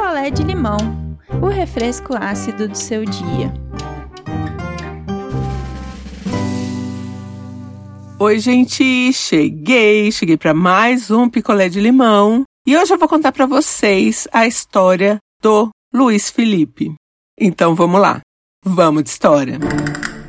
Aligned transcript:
picolé 0.00 0.30
de 0.30 0.42
limão, 0.42 0.78
o 1.42 1.48
refresco 1.48 2.14
ácido 2.18 2.66
do 2.66 2.74
seu 2.74 3.04
dia. 3.04 3.52
Oi, 8.18 8.38
gente, 8.38 9.12
cheguei, 9.12 10.10
cheguei 10.10 10.38
para 10.38 10.54
mais 10.54 11.10
um 11.10 11.28
picolé 11.28 11.68
de 11.68 11.82
limão 11.82 12.44
e 12.66 12.78
hoje 12.78 12.94
eu 12.94 12.98
vou 12.98 13.06
contar 13.06 13.30
para 13.30 13.44
vocês 13.44 14.26
a 14.32 14.46
história 14.46 15.18
do 15.42 15.68
Luiz 15.92 16.30
Felipe. 16.30 16.94
Então 17.38 17.74
vamos 17.74 18.00
lá, 18.00 18.20
vamos 18.64 19.04
de 19.04 19.10
história. 19.10 19.58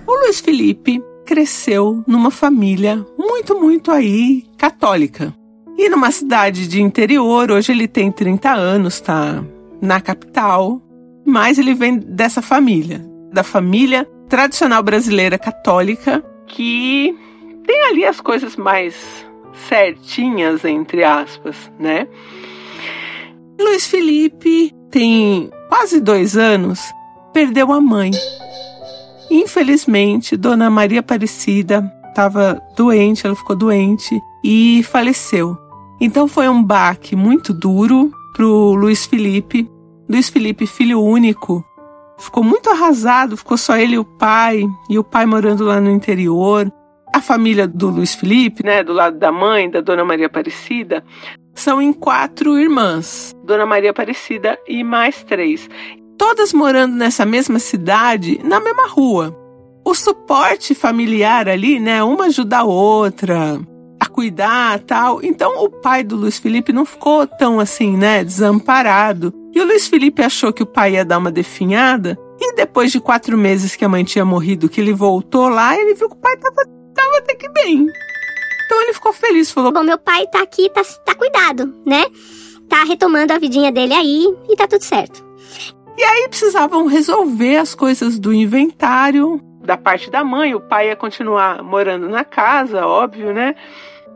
O 0.06 0.12
Luiz 0.20 0.42
Felipe 0.42 1.02
cresceu 1.26 2.04
numa 2.06 2.30
família 2.30 3.06
muito, 3.18 3.58
muito 3.58 3.90
aí 3.90 4.44
católica. 4.58 5.34
E 5.78 5.88
numa 5.88 6.12
cidade 6.12 6.68
de 6.68 6.82
interior, 6.82 7.50
hoje 7.50 7.72
ele 7.72 7.88
tem 7.88 8.12
30 8.12 8.52
anos, 8.52 9.00
tá 9.00 9.42
na 9.82 10.00
capital, 10.00 10.82
mas 11.26 11.58
ele 11.58 11.74
vem 11.74 11.98
dessa 11.98 12.42
família, 12.42 13.04
da 13.32 13.44
família 13.44 14.08
tradicional 14.30 14.84
brasileira 14.84 15.38
católica, 15.38 16.24
que 16.48 17.16
tem 17.66 17.84
ali 17.90 18.06
as 18.06 18.22
coisas 18.22 18.56
mais 18.56 19.26
certinhas, 19.68 20.64
entre 20.66 21.04
aspas, 21.04 21.72
né? 21.80 22.08
Luiz 23.60 23.88
Felipe 23.88 24.74
tem 24.90 25.50
quase 25.70 26.00
dois 26.00 26.36
anos, 26.36 26.80
perdeu 27.34 27.72
a 27.72 27.80
mãe. 27.80 28.12
Infelizmente, 29.30 30.36
Dona 30.36 30.70
Maria 30.70 31.00
Aparecida 31.00 31.90
estava 32.10 32.62
doente, 32.76 33.26
ela 33.26 33.36
ficou 33.36 33.56
doente 33.56 34.20
e 34.44 34.84
faleceu. 34.84 35.58
Então 36.00 36.28
foi 36.28 36.50
um 36.50 36.62
baque 36.62 37.16
muito 37.16 37.54
duro 37.54 38.12
pro 38.34 38.74
Luiz 38.74 39.06
Felipe. 39.06 39.70
Luiz 40.10 40.30
Felipe, 40.30 40.68
filho 40.68 41.02
único, 41.02 41.64
ficou 42.20 42.44
muito 42.44 42.70
arrasado, 42.70 43.38
ficou 43.38 43.58
só 43.58 43.78
ele 43.78 43.96
e 43.96 44.00
o 44.00 44.06
pai, 44.06 44.64
e 44.90 45.00
o 45.00 45.04
pai 45.04 45.26
morando 45.26 45.64
lá 45.64 45.80
no 45.80 45.90
interior. 45.90 46.72
A 47.14 47.22
família 47.22 47.68
do 47.68 47.90
Luiz 47.90 48.16
Felipe, 48.16 48.64
né, 48.64 48.84
do 48.84 48.94
lado 48.94 49.18
da 49.18 49.32
mãe, 49.32 49.70
da 49.70 49.82
Dona 49.82 50.06
Maria 50.06 50.28
Aparecida, 50.28 51.04
são 51.54 51.82
em 51.82 51.92
quatro 51.92 52.58
irmãs, 52.58 53.36
Dona 53.44 53.66
Maria 53.66 53.92
Aparecida 53.92 54.58
e 54.68 54.84
mais 54.84 55.24
três. 55.24 55.70
Todas 56.18 56.54
morando 56.54 56.96
nessa 56.96 57.26
mesma 57.26 57.60
cidade, 57.60 58.40
na 58.44 58.60
mesma 58.60 58.88
rua. 58.88 59.36
O 59.86 59.94
suporte 59.94 60.76
familiar 60.76 61.50
ali, 61.50 61.80
né, 61.80 62.04
uma 62.04 62.26
ajuda 62.26 62.60
a 62.60 62.64
outra, 62.64 63.60
a 64.02 64.08
cuidar 64.08 64.80
tal. 64.80 65.24
Então 65.24 65.64
o 65.64 65.70
pai 65.70 66.04
do 66.04 66.16
Luiz 66.16 66.40
Felipe 66.40 66.74
não 66.74 66.86
ficou 66.86 67.28
tão 67.28 67.60
assim, 67.60 67.96
né, 67.96 68.24
desamparado. 68.24 69.32
E 69.54 69.62
o 69.62 69.66
Luiz 69.66 69.88
Felipe 69.88 70.24
achou 70.24 70.52
que 70.52 70.64
o 70.64 70.66
pai 70.66 70.94
ia 70.94 71.06
dar 71.06 71.20
uma 71.20 71.32
definhada. 71.32 72.18
E 72.40 72.56
depois 72.56 72.92
de 72.92 73.00
quatro 73.00 73.38
meses 73.38 73.76
que 73.76 73.86
a 73.86 73.90
mãe 73.90 74.04
tinha 74.04 74.26
morrido, 74.26 74.68
que 74.68 74.82
ele 74.82 74.92
voltou 74.92 75.48
lá, 75.48 75.78
ele 75.78 75.94
viu 75.94 76.10
que 76.10 76.16
o 76.16 76.20
pai 76.20 76.36
tava, 76.38 76.68
tava 76.96 77.18
até 77.20 77.36
que 77.36 77.48
bem. 77.50 77.86
Então 78.66 78.82
ele 78.82 78.94
ficou 78.94 79.14
feliz, 79.14 79.52
falou: 79.52 79.72
Bom, 79.72 79.84
meu 79.84 80.00
pai 80.00 80.26
tá 80.26 80.42
aqui, 80.42 80.68
tá, 80.72 80.82
tá 81.06 81.14
cuidado, 81.14 81.72
né? 81.86 82.06
Tá 82.68 82.84
retomando 82.84 83.34
a 83.34 83.38
vidinha 83.38 83.72
dele 83.72 83.94
aí 83.94 84.26
e 84.50 84.56
tá 84.56 84.68
tudo 84.68 84.84
certo. 84.84 85.24
E 85.96 86.04
aí 86.04 86.28
precisavam 86.28 86.88
resolver 86.88 87.58
as 87.58 87.76
coisas 87.76 88.18
do 88.18 88.34
inventário 88.34 89.40
da 89.64 89.78
parte 89.78 90.10
da 90.10 90.24
mãe. 90.24 90.56
O 90.56 90.62
pai 90.62 90.88
ia 90.88 90.96
continuar 90.96 91.62
morando 91.62 92.10
na 92.10 92.24
casa, 92.24 92.88
óbvio, 92.88 93.32
né? 93.32 93.56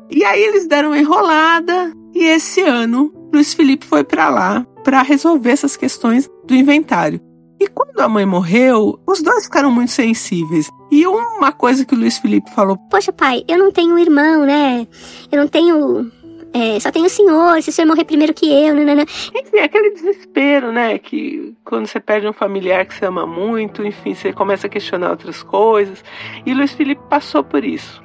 E 0.10 0.24
aí 0.24 0.42
eles 0.42 0.68
deram 0.68 0.90
uma 0.90 1.00
enrolada 1.00 1.94
e 2.14 2.24
esse 2.24 2.62
ano 2.62 3.14
Luiz 3.34 3.54
Felipe 3.54 3.86
foi 3.86 4.04
para 4.04 4.30
lá 4.30 4.66
para 4.84 5.02
resolver 5.02 5.50
essas 5.50 5.76
questões 5.76 6.30
do 6.46 6.56
inventário. 6.56 7.20
E 7.60 7.68
quando 7.68 8.00
a 8.00 8.08
mãe 8.08 8.26
morreu, 8.26 9.00
os 9.08 9.22
dois 9.22 9.46
ficaram 9.46 9.72
muito 9.72 9.92
sensíveis. 9.92 10.70
E 10.92 11.06
uma 11.08 11.52
coisa 11.52 11.86
que 11.86 11.96
o 11.96 11.98
Luiz 11.98 12.18
Felipe 12.18 12.52
falou: 12.52 12.78
Poxa, 12.90 13.12
pai, 13.12 13.44
eu 13.48 13.58
não 13.58 13.72
tenho 13.72 13.98
irmão, 13.98 14.46
né? 14.46 14.88
Eu 15.32 15.40
não 15.40 15.48
tenho. 15.48 16.12
É, 16.54 16.80
só 16.80 16.90
tenho 16.90 17.06
o 17.06 17.10
senhor, 17.10 17.62
se 17.62 17.70
o 17.70 17.74
senhor 17.74 17.88
morrer 17.88 18.06
primeiro 18.06 18.34
que 18.34 18.46
eu, 18.46 18.74
né? 18.74 19.06
Enfim, 19.36 19.60
aquele 19.60 19.92
desespero, 19.92 20.72
né? 20.72 20.98
Que 20.98 21.54
quando 21.66 21.88
você 21.88 22.00
perde 22.00 22.28
um 22.28 22.34
familiar 22.34 22.86
que 22.86 22.94
você 22.94 23.06
ama 23.06 23.26
muito, 23.26 23.86
enfim, 23.86 24.14
você 24.14 24.32
começa 24.32 24.68
a 24.68 24.70
questionar 24.70 25.10
outras 25.10 25.44
coisas. 25.44 26.02
E 26.46 26.54
o 26.54 26.56
Luiz 26.56 26.72
Felipe 26.72 27.02
passou 27.10 27.44
por 27.44 27.66
isso. 27.66 28.02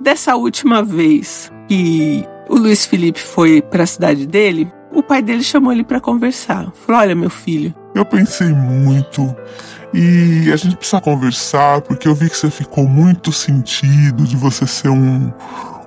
Dessa 0.00 0.36
última 0.36 0.82
vez 0.82 1.50
que 1.68 2.24
o 2.48 2.56
Luiz 2.56 2.86
Felipe 2.86 3.20
foi 3.20 3.60
para 3.62 3.82
a 3.82 3.86
cidade 3.86 4.26
dele, 4.26 4.70
o 4.92 5.02
pai 5.02 5.22
dele 5.22 5.42
chamou 5.42 5.72
ele 5.72 5.84
para 5.84 6.00
conversar. 6.00 6.70
Falou: 6.72 7.00
Olha, 7.00 7.14
meu 7.14 7.30
filho. 7.30 7.74
Eu 7.94 8.04
pensei 8.04 8.48
muito 8.48 9.34
e 9.92 10.52
a 10.52 10.56
gente 10.56 10.76
precisa 10.76 11.00
conversar 11.00 11.80
porque 11.80 12.06
eu 12.06 12.14
vi 12.14 12.28
que 12.28 12.36
você 12.36 12.50
ficou 12.50 12.86
muito 12.86 13.32
sentido 13.32 14.24
de 14.24 14.36
você 14.36 14.66
ser 14.66 14.90
um, 14.90 15.32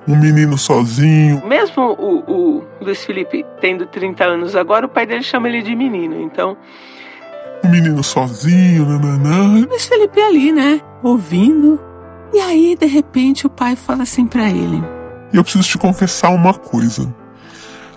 um 0.08 0.16
menino 0.16 0.58
sozinho. 0.58 1.46
Mesmo 1.46 1.84
o, 1.94 2.20
o 2.28 2.64
Luiz 2.82 3.06
Felipe 3.06 3.46
tendo 3.62 3.86
30 3.86 4.24
anos 4.24 4.56
agora, 4.56 4.86
o 4.86 4.90
pai 4.90 5.06
dele 5.06 5.24
chama 5.24 5.48
ele 5.48 5.62
de 5.62 5.76
menino, 5.76 6.20
então. 6.22 6.58
Um 7.64 7.70
menino 7.70 8.04
sozinho, 8.04 8.86
nananã. 8.86 9.66
Luiz 9.68 9.86
Felipe 9.86 10.20
ali, 10.20 10.52
né? 10.52 10.82
Ouvindo. 11.04 11.89
E 12.34 12.40
aí, 12.40 12.76
de 12.76 12.86
repente, 12.86 13.48
o 13.48 13.50
pai 13.50 13.76
fala 13.76 14.04
assim 14.04 14.26
para 14.26 14.50
ele: 14.50 15.00
eu 15.32 15.44
preciso 15.44 15.68
te 15.68 15.78
confessar 15.78 16.30
uma 16.30 16.54
coisa. 16.54 17.14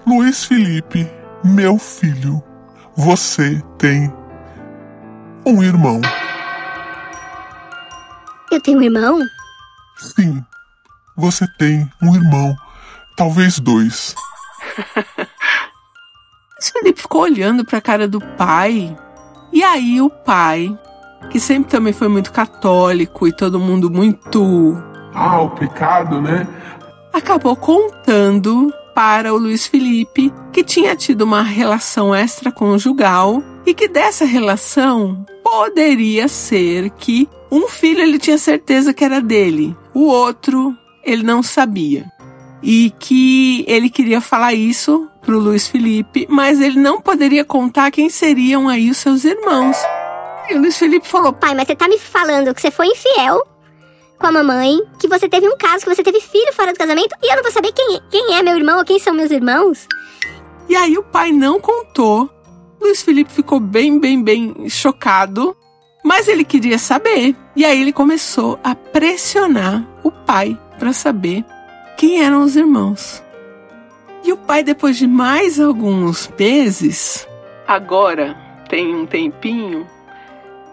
Luiz 0.07 0.45
Felipe, 0.45 1.11
meu 1.43 1.79
filho, 1.79 2.43
você 2.95 3.63
tem 3.79 4.13
um 5.47 5.63
irmão. 5.63 6.01
Eu 8.51 8.61
tenho 8.61 8.79
um 8.79 8.83
irmão? 8.83 9.19
Sim, 9.97 10.45
você 11.17 11.47
tem 11.59 11.91
um 12.03 12.15
irmão. 12.15 12.55
Talvez 13.17 13.59
dois. 13.59 14.15
Luiz 16.53 16.71
Felipe 16.71 17.01
ficou 17.01 17.23
olhando 17.23 17.65
para 17.65 17.79
a 17.79 17.83
cara 17.83 18.07
do 18.07 18.21
pai. 18.21 18.95
E 19.53 19.63
aí 19.63 20.03
o 20.03 20.11
pai, 20.11 20.79
que 21.31 21.41
sempre 21.41 21.71
também 21.71 21.93
foi 21.93 22.09
muito 22.09 22.33
católico 22.33 23.27
e 23.27 23.33
todo 23.33 23.59
mundo 23.59 23.91
muito. 23.91 24.77
Ah, 25.15 25.41
o 25.43 25.51
pecado, 25.51 26.21
né? 26.21 26.47
Acabou 27.13 27.55
contando 27.57 28.73
para 28.95 29.33
o 29.33 29.39
Luiz 29.39 29.67
Felipe 29.67 30.33
que 30.53 30.63
tinha 30.63 30.95
tido 30.95 31.23
uma 31.23 31.43
relação 31.43 32.15
extraconjugal 32.15 33.43
e 33.65 33.75
que 33.75 33.89
dessa 33.89 34.25
relação 34.25 35.25
poderia 35.43 36.29
ser 36.29 36.91
que 36.91 37.29
um 37.51 37.69
filho 37.69 38.01
ele 38.01 38.19
tinha 38.19 38.39
certeza 38.39 38.95
que 38.95 39.05
era 39.05 39.21
dele, 39.21 39.77
o 39.93 40.07
outro 40.07 40.77
ele 41.05 41.23
não 41.23 41.43
sabia. 41.43 42.11
E 42.63 42.93
que 42.99 43.65
ele 43.67 43.91
queria 43.91 44.21
falar 44.21 44.55
isso 44.55 45.09
pro 45.21 45.39
Luiz 45.39 45.67
Felipe, 45.67 46.27
mas 46.31 46.61
ele 46.61 46.79
não 46.79 47.01
poderia 47.01 47.45
contar 47.45 47.91
quem 47.91 48.09
seriam 48.09 48.69
aí 48.69 48.89
os 48.89 48.99
seus 48.99 49.25
irmãos. 49.25 49.77
E 50.53 50.55
o 50.55 50.61
Luiz 50.61 50.77
Felipe 50.77 51.09
falou: 51.09 51.33
Pai, 51.33 51.55
mas 51.55 51.67
você 51.67 51.75
tá 51.75 51.89
me 51.89 51.99
falando 51.99 52.55
que 52.55 52.61
você 52.61 52.71
foi 52.71 52.87
infiel 52.89 53.43
com 54.19 54.27
a 54.27 54.33
mamãe, 54.33 54.79
que 55.01 55.09
você 55.09 55.27
teve 55.27 55.49
um 55.49 55.57
caso, 55.57 55.85
que 55.85 55.95
você 55.95 56.03
teve 56.03 56.21
filho 56.21 56.53
fora 56.53 56.73
do 56.73 56.79
casamento, 56.79 57.17
e 57.23 57.33
eu 57.33 57.37
não 57.37 57.43
vou 57.43 57.51
saber 57.51 57.73
quem, 57.73 58.01
quem 58.11 58.35
é 58.35 58.43
meu 58.43 58.57
irmão 58.57 58.79
ou 58.79 58.85
quem 58.85 58.99
são 58.99 59.15
meus 59.15 59.31
irmãos? 59.31 59.89
E 60.69 60.77
aí 60.77 60.99
o 60.99 61.03
pai 61.03 61.33
não 61.33 61.59
contou. 61.59 62.29
Luiz 62.79 63.01
Felipe 63.01 63.33
ficou 63.33 63.59
bem, 63.59 63.99
bem, 63.99 64.23
bem 64.23 64.69
chocado, 64.69 65.57
mas 66.05 66.29
ele 66.29 66.45
queria 66.45 66.79
saber. 66.79 67.35
E 67.57 67.65
aí 67.65 67.81
ele 67.81 67.93
começou 67.93 68.61
a 68.63 68.75
pressionar 68.75 69.89
o 70.05 70.11
pai 70.11 70.59
para 70.79 70.93
saber 70.93 71.45
quem 71.97 72.23
eram 72.23 72.43
os 72.43 72.57
irmãos. 72.57 73.23
E 74.23 74.31
o 74.33 74.37
pai, 74.37 74.63
depois 74.63 74.99
de 74.99 75.07
mais 75.07 75.59
alguns 75.59 76.31
meses, 76.39 77.27
agora 77.67 78.37
tem 78.69 78.95
um 78.95 79.07
tempinho, 79.07 79.87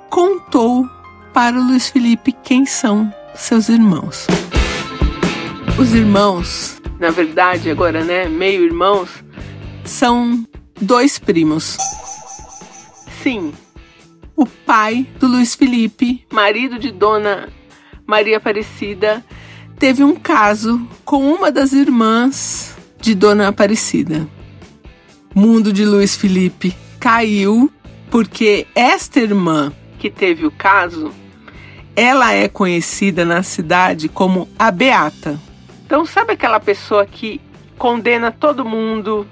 contou 0.10 0.90
para 1.34 1.58
o 1.58 1.64
Luiz 1.64 1.90
Felipe 1.90 2.32
quem 2.32 2.66
são 2.66 3.14
seus 3.36 3.70
irmãos. 3.70 4.28
Os 5.80 5.94
irmãos, 5.94 6.82
na 7.00 7.12
verdade, 7.12 7.70
agora, 7.70 8.04
né, 8.04 8.28
meio 8.28 8.66
irmãos, 8.66 9.10
são 9.86 10.44
dois 10.82 11.18
primos. 11.18 11.78
Sim, 13.24 13.54
o 14.36 14.46
pai 14.46 15.08
do 15.20 15.28
Luiz 15.28 15.56
Felipe, 15.56 16.26
marido 16.32 16.80
de 16.80 16.92
Dona 16.92 17.50
Maria 18.06 18.38
Aparecida, 18.38 19.24
teve 19.78 20.04
um 20.04 20.16
caso 20.16 20.86
com 21.06 21.32
uma 21.32 21.52
das 21.52 21.72
irmãs 21.72 22.76
de 23.00 23.14
Dona 23.14 23.48
Aparecida. 23.48 24.28
Mundo 25.34 25.72
de 25.72 25.86
Luiz 25.86 26.16
Felipe 26.16 26.76
caiu 27.00 27.72
porque 28.10 28.66
esta 28.74 29.20
irmã 29.20 29.72
que 30.00 30.10
teve 30.10 30.46
o 30.46 30.52
caso, 30.52 31.12
ela 31.96 32.34
é 32.34 32.48
conhecida 32.48 33.26
na 33.26 33.44
cidade 33.44 34.08
como 34.08 34.48
a 34.58 34.72
Beata. 34.72 35.40
Então, 35.86 36.06
sabe 36.06 36.34
aquela 36.34 36.60
pessoa 36.60 37.06
que 37.06 37.42
condena 37.78 38.32
todo 38.32 38.64
mundo, 38.64 39.28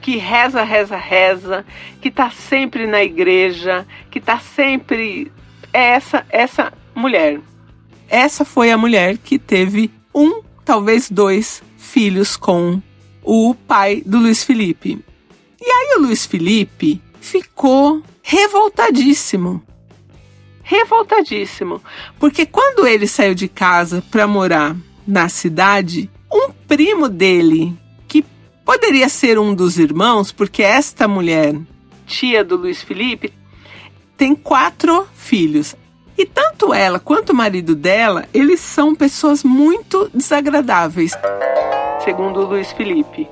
que 0.00 0.16
reza, 0.16 0.62
reza, 0.62 0.96
reza, 0.96 1.66
que 2.00 2.10
tá 2.10 2.30
sempre 2.30 2.86
na 2.86 3.02
igreja, 3.02 3.86
que 4.10 4.20
tá 4.20 4.38
sempre 4.38 5.30
é 5.72 5.94
essa 5.94 6.26
essa 6.30 6.72
mulher. 6.94 7.40
Essa 8.08 8.44
foi 8.44 8.70
a 8.70 8.78
mulher 8.78 9.16
que 9.16 9.38
teve 9.38 9.90
um, 10.14 10.42
talvez 10.64 11.10
dois 11.10 11.62
filhos 11.78 12.36
com 12.36 12.80
o 13.22 13.54
pai 13.54 14.02
do 14.04 14.18
Luiz 14.18 14.44
Felipe. 14.44 15.02
E 15.60 15.64
aí 15.64 15.96
o 15.96 16.02
Luiz 16.02 16.26
Felipe 16.26 17.00
ficou 17.20 18.02
revoltadíssimo. 18.22 19.62
Revoltadíssimo, 20.72 21.82
porque 22.18 22.46
quando 22.46 22.86
ele 22.86 23.06
saiu 23.06 23.34
de 23.34 23.46
casa 23.46 24.02
para 24.10 24.26
morar 24.26 24.74
na 25.06 25.28
cidade, 25.28 26.08
um 26.32 26.50
primo 26.66 27.10
dele, 27.10 27.76
que 28.08 28.24
poderia 28.64 29.06
ser 29.10 29.38
um 29.38 29.54
dos 29.54 29.78
irmãos, 29.78 30.32
porque 30.32 30.62
esta 30.62 31.06
mulher, 31.06 31.54
tia 32.06 32.42
do 32.42 32.56
Luiz 32.56 32.80
Felipe, 32.80 33.30
tem 34.16 34.34
quatro 34.34 35.06
filhos. 35.14 35.76
E 36.16 36.24
tanto 36.24 36.72
ela 36.72 36.98
quanto 36.98 37.34
o 37.34 37.36
marido 37.36 37.74
dela, 37.74 38.26
eles 38.32 38.60
são 38.60 38.94
pessoas 38.94 39.44
muito 39.44 40.10
desagradáveis, 40.14 41.12
segundo 42.02 42.40
o 42.40 42.46
Luiz 42.46 42.72
Felipe. 42.72 43.28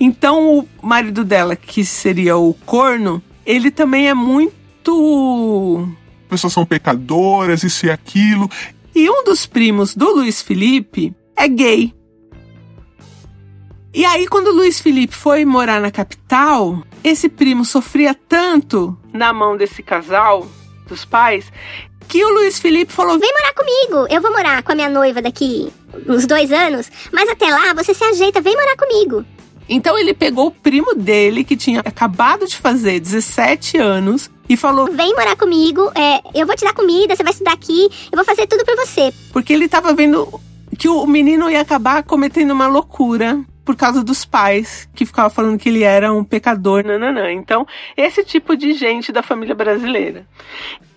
Então 0.00 0.60
o 0.60 0.68
marido 0.80 1.26
dela, 1.26 1.56
que 1.56 1.84
seria 1.84 2.38
o 2.38 2.54
corno, 2.64 3.22
ele 3.44 3.70
também 3.70 4.08
é 4.08 4.14
muito. 4.14 5.94
Pessoas 6.28 6.52
são 6.52 6.66
pecadoras, 6.66 7.62
isso 7.62 7.86
e 7.86 7.90
aquilo. 7.90 8.50
E 8.94 9.08
um 9.10 9.24
dos 9.24 9.46
primos 9.46 9.94
do 9.94 10.14
Luiz 10.14 10.40
Felipe 10.40 11.14
é 11.36 11.48
gay. 11.48 11.94
E 13.92 14.04
aí, 14.04 14.26
quando 14.26 14.48
o 14.48 14.54
Luiz 14.54 14.80
Felipe 14.80 15.14
foi 15.14 15.44
morar 15.44 15.80
na 15.80 15.90
capital, 15.90 16.82
esse 17.02 17.28
primo 17.28 17.64
sofria 17.64 18.12
tanto 18.12 18.98
na 19.12 19.32
mão 19.32 19.56
desse 19.56 19.82
casal, 19.84 20.48
dos 20.88 21.04
pais, 21.04 21.52
que 22.08 22.24
o 22.24 22.28
Luiz 22.34 22.58
Felipe 22.58 22.92
falou: 22.92 23.18
Vem 23.18 23.32
morar 23.32 23.54
comigo, 23.54 24.06
eu 24.10 24.20
vou 24.20 24.32
morar 24.32 24.62
com 24.62 24.72
a 24.72 24.74
minha 24.74 24.88
noiva 24.88 25.22
daqui 25.22 25.72
uns 26.08 26.26
dois 26.26 26.50
anos, 26.50 26.90
mas 27.12 27.28
até 27.28 27.46
lá 27.48 27.72
você 27.72 27.94
se 27.94 28.02
ajeita, 28.02 28.40
vem 28.40 28.56
morar 28.56 28.76
comigo. 28.76 29.24
Então 29.68 29.98
ele 29.98 30.12
pegou 30.12 30.48
o 30.48 30.50
primo 30.50 30.94
dele, 30.94 31.44
que 31.44 31.56
tinha 31.56 31.80
acabado 31.80 32.46
de 32.46 32.56
fazer 32.56 33.00
17 33.00 33.78
anos, 33.78 34.30
e 34.48 34.56
falou: 34.56 34.90
Vem 34.90 35.14
morar 35.14 35.36
comigo, 35.36 35.90
é, 35.94 36.20
eu 36.34 36.46
vou 36.46 36.56
te 36.56 36.64
dar 36.64 36.72
comida, 36.72 37.14
você 37.14 37.22
vai 37.22 37.32
estudar 37.32 37.52
aqui, 37.52 37.88
eu 38.10 38.16
vou 38.16 38.24
fazer 38.24 38.46
tudo 38.46 38.64
por 38.64 38.76
você. 38.76 39.12
Porque 39.32 39.52
ele 39.52 39.68
tava 39.68 39.94
vendo 39.94 40.40
que 40.78 40.88
o 40.88 41.06
menino 41.06 41.50
ia 41.50 41.60
acabar 41.60 42.02
cometendo 42.02 42.50
uma 42.50 42.66
loucura 42.66 43.40
por 43.64 43.76
causa 43.76 44.04
dos 44.04 44.26
pais, 44.26 44.86
que 44.94 45.06
ficavam 45.06 45.30
falando 45.30 45.58
que 45.58 45.70
ele 45.70 45.82
era 45.82 46.12
um 46.12 46.22
pecador, 46.22 46.84
nananã. 46.84 47.32
Então, 47.32 47.66
esse 47.96 48.22
tipo 48.22 48.54
de 48.54 48.74
gente 48.74 49.10
da 49.10 49.22
família 49.22 49.54
brasileira. 49.54 50.26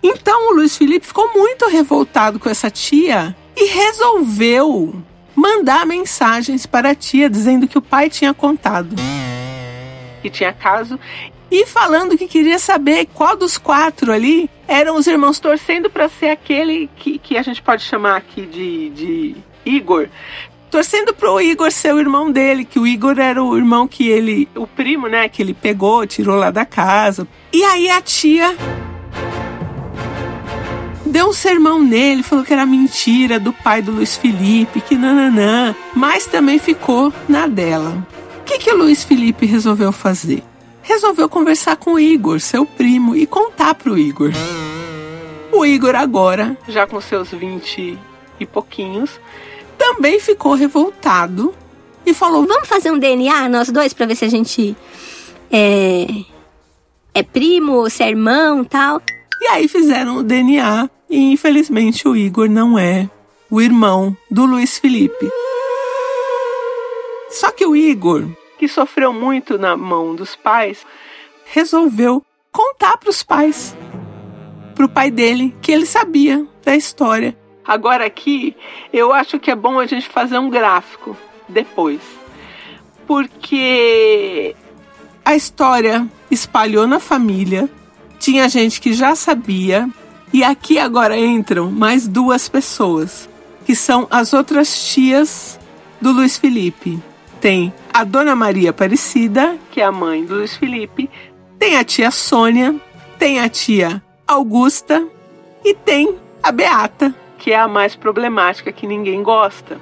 Então, 0.04 0.50
o 0.50 0.56
Luiz 0.56 0.76
Felipe 0.76 1.08
ficou 1.08 1.32
muito 1.34 1.68
revoltado 1.68 2.40
com 2.40 2.50
essa 2.50 2.70
tia 2.70 3.36
e 3.56 3.68
resolveu 3.68 4.94
mandar 5.34 5.86
mensagens 5.86 6.66
para 6.66 6.90
a 6.90 6.96
tia 6.96 7.30
dizendo 7.30 7.68
que 7.68 7.78
o 7.78 7.82
pai 7.82 8.10
tinha 8.10 8.34
contado 8.34 8.96
que 10.22 10.30
tinha 10.30 10.54
caso 10.54 11.00
e 11.50 11.66
falando 11.66 12.18
que 12.18 12.28
queria 12.28 12.60
saber 12.60 13.08
qual 13.14 13.36
dos 13.36 13.58
quatro 13.58 14.12
ali 14.12 14.50
eram 14.68 14.96
os 14.96 15.08
irmãos 15.08 15.40
torcendo 15.40 15.90
para 15.90 16.10
ser 16.10 16.30
aquele 16.30 16.90
que, 16.98 17.18
que 17.18 17.38
a 17.38 17.42
gente 17.42 17.62
pode 17.62 17.84
chamar 17.84 18.18
aqui 18.18 18.46
de, 18.46 18.90
de 18.90 19.36
Igor. 19.66 20.08
Torcendo 20.70 21.14
pro 21.14 21.40
Igor 21.40 21.72
ser 21.72 21.94
o 21.94 22.00
irmão 22.00 22.30
dele, 22.30 22.66
que 22.66 22.78
o 22.78 22.86
Igor 22.86 23.18
era 23.18 23.42
o 23.42 23.58
irmão 23.58 23.88
que 23.88 24.08
ele, 24.08 24.50
o 24.54 24.68
primo, 24.68 25.08
né, 25.08 25.30
que 25.30 25.42
ele 25.42 25.54
pegou, 25.54 26.06
tirou 26.06 26.36
lá 26.36 26.52
da 26.52 26.66
casa. 26.66 27.26
E 27.54 27.64
aí 27.64 27.90
a 27.90 28.02
tia 28.02 28.54
deu 31.06 31.30
um 31.30 31.34
sermão 31.34 31.82
nele, 31.82 32.22
falou 32.22 32.44
que 32.44 32.52
era 32.52 32.66
mentira 32.66 33.40
do 33.40 33.54
pai 33.54 33.82
do 33.82 33.92
Luiz 33.94 34.18
Felipe, 34.18 34.82
que 34.82 34.96
nananã, 34.96 35.74
mas 35.96 36.26
também 36.26 36.60
ficou 36.60 37.14
na 37.30 37.48
dela. 37.48 38.06
O 38.42 38.44
que, 38.44 38.60
que 38.60 38.72
o 38.72 38.78
Luiz 38.78 39.06
Felipe 39.06 39.46
resolveu 39.46 39.94
fazer? 39.94 40.44
Resolveu 40.88 41.28
conversar 41.28 41.76
com 41.76 41.96
o 41.96 42.00
Igor, 42.00 42.40
seu 42.40 42.66
primo, 42.66 43.14
e 43.14 43.28
contar 43.28 43.76
pro 43.76 43.98
Igor. 43.98 44.32
O 45.52 45.66
Igor 45.66 45.94
agora, 45.96 46.58
já 46.66 46.88
com 46.88 47.02
seus 47.02 47.30
20 47.30 48.00
e 48.40 48.46
pouquinhos, 48.46 49.20
também 49.78 50.18
ficou 50.18 50.54
revoltado 50.54 51.54
e 52.06 52.14
falou: 52.14 52.48
Vamos 52.48 52.70
fazer 52.70 52.90
um 52.90 52.98
DNA 52.98 53.50
nós 53.50 53.70
dois 53.70 53.92
para 53.92 54.06
ver 54.06 54.16
se 54.16 54.24
a 54.24 54.30
gente 54.30 54.78
é, 55.52 56.08
é 57.14 57.22
primo, 57.22 57.90
se 57.90 58.04
é 58.04 58.08
irmão 58.08 58.64
tal. 58.64 59.02
E 59.42 59.48
aí 59.48 59.68
fizeram 59.68 60.18
o 60.18 60.24
DNA 60.24 60.90
e 61.10 61.34
infelizmente 61.34 62.08
o 62.08 62.16
Igor 62.16 62.50
não 62.50 62.80
é 62.80 63.10
o 63.52 63.62
irmão 63.62 64.16
do 64.32 64.46
Luiz 64.46 64.78
Felipe. 64.78 65.30
Só 67.30 67.52
que 67.52 67.66
o 67.66 67.76
Igor, 67.76 68.26
que 68.58 68.68
sofreu 68.68 69.14
muito 69.14 69.58
na 69.58 69.78
mão 69.78 70.16
dos 70.16 70.36
pais, 70.36 70.86
resolveu 71.46 72.24
contar 72.52 72.98
para 72.98 73.10
os 73.10 73.24
pais, 73.24 73.76
para 74.74 74.86
o 74.86 74.90
pai 74.90 75.12
dele, 75.12 75.56
que 75.62 75.72
ele 75.72 75.86
sabia 75.86 76.46
da 76.64 76.76
história. 76.76 77.38
Agora 77.66 78.06
aqui, 78.06 78.56
eu 78.92 79.14
acho 79.14 79.40
que 79.40 79.52
é 79.52 79.56
bom 79.56 79.80
a 79.80 79.86
gente 79.86 80.08
fazer 80.08 80.40
um 80.40 80.50
gráfico 80.50 81.16
depois, 81.48 82.02
porque 83.06 84.56
a 85.24 85.36
história 85.36 86.08
espalhou 86.32 86.88
na 86.88 87.00
família, 87.00 87.70
tinha 88.20 88.48
gente 88.50 88.80
que 88.80 88.94
já 88.94 89.16
sabia, 89.16 89.90
e 90.32 90.44
aqui 90.44 90.80
agora 90.80 91.18
entram 91.18 91.72
mais 91.72 92.08
duas 92.08 92.50
pessoas, 92.50 93.30
que 93.66 93.76
são 93.76 94.08
as 94.10 94.34
outras 94.34 94.90
tias 94.90 95.60
do 96.00 96.12
Luiz 96.12 96.38
Felipe. 96.38 97.00
Tem 97.40 97.74
a 97.98 98.04
Dona 98.04 98.36
Maria 98.36 98.70
Aparecida, 98.70 99.58
que 99.72 99.82
é 99.82 99.84
a 99.84 99.92
mãe 99.92 100.24
do 100.24 100.36
Luiz 100.36 100.56
Felipe, 100.56 101.10
tem 101.58 101.78
a 101.78 101.84
tia 101.84 102.12
Sônia, 102.12 102.76
tem 103.18 103.40
a 103.40 103.50
tia 103.50 104.04
Augusta 104.28 105.04
e 105.66 105.74
tem 105.74 106.16
a 106.44 106.52
Beata, 106.52 107.12
que 107.40 107.52
é 107.52 107.60
a 107.60 107.68
mais 107.68 107.96
problemática 107.96 108.72
que 108.72 108.86
ninguém 108.86 109.24
gosta. 109.24 109.82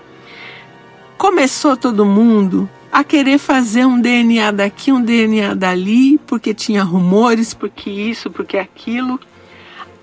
Começou 1.17 1.75
todo 1.75 2.05
mundo 2.05 2.69
a 2.89 3.03
querer 3.03 3.37
fazer 3.37 3.85
um 3.85 3.99
DNA 3.99 4.49
daqui, 4.49 4.93
um 4.93 5.01
DNA 5.01 5.53
dali, 5.53 6.17
porque 6.19 6.53
tinha 6.53 6.83
rumores, 6.83 7.53
porque 7.53 7.89
isso, 7.89 8.31
porque 8.31 8.57
aquilo. 8.57 9.19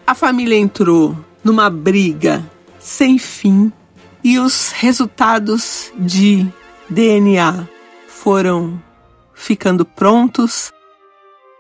A 0.07 0.15
família 0.15 0.59
entrou 0.59 1.17
numa 1.43 1.71
briga 1.71 2.45
sem 2.79 3.17
fim 3.17 3.73
e 4.23 4.39
os 4.39 4.71
resultados 4.71 5.91
de 5.97 6.47
DNA 6.91 7.73
foram 8.23 8.81
ficando 9.35 9.85
prontos. 9.85 10.73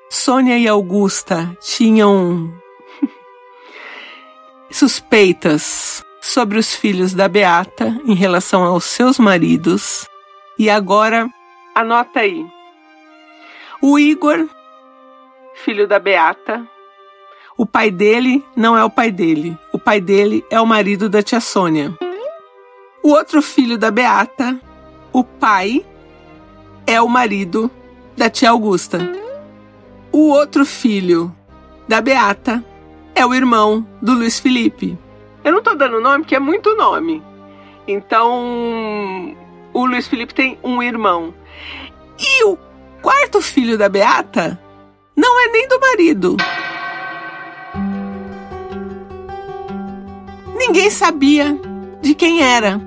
Sônia 0.08 0.56
e 0.56 0.68
Augusta 0.68 1.56
tinham 1.60 2.54
suspeitas 4.70 6.04
sobre 6.20 6.58
os 6.58 6.72
filhos 6.72 7.14
da 7.14 7.26
Beata 7.26 8.00
em 8.04 8.14
relação 8.14 8.62
aos 8.62 8.84
seus 8.84 9.18
maridos. 9.18 10.06
E 10.56 10.70
agora, 10.70 11.28
anota 11.74 12.20
aí. 12.20 12.46
O 13.80 13.98
Igor, 13.98 14.48
filho 15.64 15.88
da 15.88 15.98
Beata, 15.98 16.64
o 17.58 17.66
pai 17.66 17.90
dele 17.90 18.44
não 18.54 18.78
é 18.78 18.84
o 18.84 18.90
pai 18.90 19.10
dele. 19.10 19.58
O 19.72 19.80
pai 19.80 20.00
dele 20.00 20.44
é 20.48 20.60
o 20.60 20.66
marido 20.66 21.08
da 21.08 21.24
tia 21.24 21.40
Sônia. 21.40 21.92
O 23.02 23.08
outro 23.08 23.42
filho 23.42 23.76
da 23.76 23.90
Beata, 23.90 24.60
o 25.12 25.24
pai, 25.24 25.84
é 26.86 27.00
o 27.00 27.08
marido 27.08 27.70
da 28.16 28.28
tia 28.28 28.50
Augusta. 28.50 28.98
O 30.10 30.28
outro 30.28 30.64
filho 30.66 31.34
da 31.88 32.00
Beata 32.00 32.64
é 33.14 33.24
o 33.24 33.34
irmão 33.34 33.86
do 34.00 34.12
Luiz 34.12 34.38
Felipe. 34.38 34.98
Eu 35.44 35.52
não 35.52 35.62
tô 35.62 35.74
dando 35.74 36.00
nome 36.00 36.20
porque 36.20 36.36
é 36.36 36.40
muito 36.40 36.76
nome. 36.76 37.22
Então, 37.86 39.34
o 39.72 39.86
Luiz 39.86 40.06
Felipe 40.06 40.34
tem 40.34 40.58
um 40.62 40.82
irmão. 40.82 41.34
E 42.18 42.44
o 42.44 42.56
quarto 43.00 43.40
filho 43.40 43.76
da 43.76 43.88
Beata 43.88 44.58
não 45.16 45.40
é 45.44 45.48
nem 45.48 45.68
do 45.68 45.80
marido. 45.80 46.36
Ninguém 50.56 50.90
sabia 50.90 51.58
de 52.00 52.14
quem 52.14 52.40
era. 52.40 52.80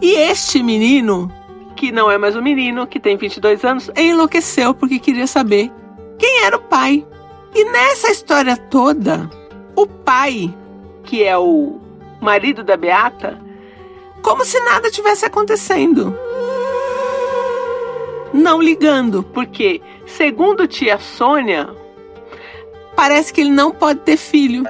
E 0.00 0.12
este 0.12 0.62
menino, 0.62 1.32
que 1.78 1.92
não 1.92 2.10
é 2.10 2.18
mais 2.18 2.34
um 2.34 2.42
menino, 2.42 2.88
que 2.88 2.98
tem 2.98 3.16
22 3.16 3.64
anos, 3.64 3.88
enlouqueceu 3.96 4.74
porque 4.74 4.98
queria 4.98 5.28
saber 5.28 5.70
quem 6.18 6.42
era 6.42 6.56
o 6.56 6.60
pai. 6.60 7.06
E 7.54 7.64
nessa 7.66 8.10
história 8.10 8.56
toda, 8.56 9.30
o 9.76 9.86
pai, 9.86 10.52
que 11.04 11.22
é 11.22 11.38
o 11.38 11.78
marido 12.20 12.64
da 12.64 12.76
Beata, 12.76 13.40
como 14.22 14.44
se 14.44 14.58
nada 14.64 14.90
tivesse 14.90 15.24
acontecendo. 15.24 16.18
não 18.34 18.60
ligando, 18.60 19.22
porque, 19.22 19.80
segundo 20.04 20.66
tia 20.66 20.98
Sônia, 20.98 21.68
parece 22.96 23.32
que 23.32 23.40
ele 23.40 23.50
não 23.50 23.70
pode 23.70 24.00
ter 24.00 24.16
filho. 24.16 24.64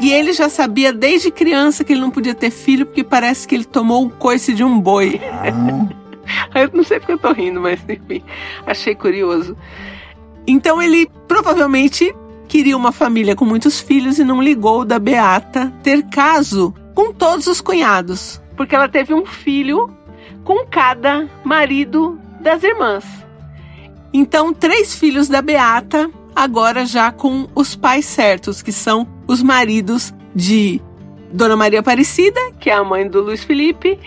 E 0.00 0.12
ele 0.12 0.32
já 0.32 0.48
sabia 0.48 0.92
desde 0.92 1.30
criança 1.30 1.82
que 1.82 1.92
ele 1.92 2.00
não 2.00 2.10
podia 2.10 2.34
ter 2.34 2.50
filho, 2.50 2.86
porque 2.86 3.02
parece 3.02 3.48
que 3.48 3.54
ele 3.54 3.64
tomou 3.64 4.04
um 4.04 4.08
coice 4.08 4.54
de 4.54 4.62
um 4.62 4.80
boi. 4.80 5.20
eu 6.54 6.70
não 6.72 6.84
sei 6.84 7.00
porque 7.00 7.12
eu 7.12 7.18
tô 7.18 7.32
rindo, 7.32 7.60
mas 7.60 7.80
enfim, 7.88 8.22
achei 8.64 8.94
curioso. 8.94 9.56
Então 10.46 10.80
ele 10.80 11.10
provavelmente 11.26 12.14
queria 12.46 12.76
uma 12.76 12.92
família 12.92 13.36
com 13.36 13.44
muitos 13.44 13.80
filhos 13.80 14.18
e 14.18 14.24
não 14.24 14.42
ligou 14.42 14.84
da 14.84 14.98
Beata 14.98 15.72
ter 15.82 16.02
caso 16.04 16.74
com 16.94 17.12
todos 17.12 17.46
os 17.46 17.60
cunhados, 17.60 18.40
porque 18.56 18.74
ela 18.74 18.88
teve 18.88 19.12
um 19.12 19.26
filho 19.26 19.90
com 20.44 20.64
cada 20.66 21.28
marido 21.44 22.18
das 22.40 22.62
irmãs. 22.62 23.04
Então, 24.12 24.54
três 24.54 24.94
filhos 24.94 25.28
da 25.28 25.42
Beata, 25.42 26.10
agora 26.38 26.86
já 26.86 27.10
com 27.10 27.48
os 27.52 27.74
pais 27.74 28.04
certos, 28.04 28.62
que 28.62 28.70
são 28.70 29.08
os 29.26 29.42
maridos 29.42 30.14
de 30.32 30.80
Dona 31.32 31.56
Maria 31.56 31.80
Aparecida, 31.80 32.40
que 32.60 32.70
é 32.70 32.74
a 32.74 32.84
mãe 32.84 33.08
do 33.08 33.20
Luiz 33.20 33.42
Felipe, 33.42 33.98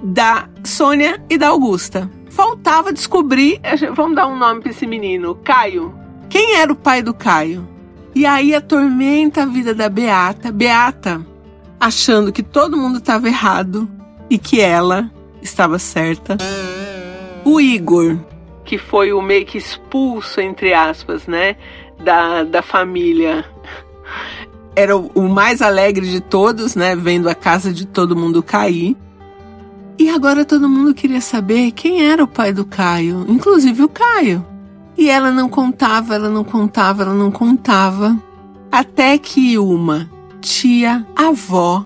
da 0.00 0.48
Sônia 0.62 1.20
e 1.28 1.36
da 1.36 1.48
Augusta. 1.48 2.08
Faltava 2.30 2.92
descobrir, 2.92 3.60
vamos 3.96 4.14
dar 4.14 4.28
um 4.28 4.36
nome 4.36 4.60
para 4.60 4.70
esse 4.70 4.86
menino, 4.86 5.34
Caio. 5.42 5.92
Quem 6.28 6.54
era 6.54 6.72
o 6.72 6.76
pai 6.76 7.02
do 7.02 7.12
Caio? 7.12 7.66
E 8.14 8.24
aí 8.24 8.54
atormenta 8.54 9.42
a 9.42 9.46
vida 9.46 9.74
da 9.74 9.88
Beata. 9.88 10.52
Beata, 10.52 11.26
achando 11.80 12.32
que 12.32 12.44
todo 12.44 12.76
mundo 12.76 12.98
estava 12.98 13.26
errado 13.26 13.90
e 14.30 14.38
que 14.38 14.60
ela 14.60 15.10
estava 15.42 15.80
certa. 15.80 16.36
O 17.44 17.60
Igor, 17.60 18.18
que 18.66 18.76
foi 18.76 19.12
o 19.12 19.22
meio 19.22 19.46
que 19.46 19.56
expulso, 19.56 20.40
entre 20.40 20.74
aspas, 20.74 21.26
né, 21.26 21.56
da, 22.02 22.42
da 22.42 22.60
família. 22.60 23.44
Era 24.74 24.96
o, 24.96 25.10
o 25.14 25.28
mais 25.28 25.62
alegre 25.62 26.06
de 26.10 26.20
todos, 26.20 26.74
né, 26.74 26.94
vendo 26.94 27.28
a 27.28 27.34
casa 27.34 27.72
de 27.72 27.86
todo 27.86 28.16
mundo 28.16 28.42
cair. 28.42 28.96
E 29.98 30.10
agora 30.10 30.44
todo 30.44 30.68
mundo 30.68 30.92
queria 30.92 31.22
saber 31.22 31.70
quem 31.70 32.06
era 32.06 32.22
o 32.22 32.28
pai 32.28 32.52
do 32.52 32.66
Caio, 32.66 33.24
inclusive 33.28 33.82
o 33.82 33.88
Caio. 33.88 34.44
E 34.98 35.08
ela 35.08 35.30
não 35.30 35.48
contava, 35.48 36.14
ela 36.14 36.28
não 36.28 36.44
contava, 36.44 37.04
ela 37.04 37.14
não 37.14 37.30
contava. 37.30 38.20
Até 38.70 39.16
que 39.16 39.56
uma 39.56 40.10
tia 40.40 41.06
avó 41.14 41.84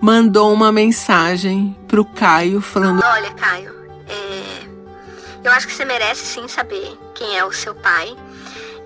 mandou 0.00 0.52
uma 0.52 0.72
mensagem 0.72 1.76
pro 1.86 2.04
Caio 2.04 2.60
falando: 2.62 3.02
Olha, 3.04 3.30
Caio. 3.32 3.81
Eu 5.44 5.52
acho 5.52 5.66
que 5.66 5.72
você 5.72 5.84
merece 5.84 6.24
sim 6.24 6.48
saber 6.48 6.98
quem 7.14 7.36
é 7.36 7.44
o 7.44 7.52
seu 7.52 7.74
pai. 7.74 8.16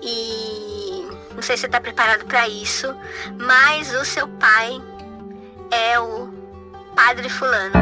E 0.01 1.07
não 1.33 1.41
sei 1.41 1.57
se 1.57 1.61
você 1.61 1.67
tá 1.67 1.79
preparado 1.79 2.25
para 2.25 2.47
isso, 2.47 2.95
mas 3.37 3.93
o 3.93 4.05
seu 4.05 4.27
pai 4.27 4.81
é 5.71 5.99
o 5.99 6.29
Padre 6.95 7.29
Fulano. 7.29 7.73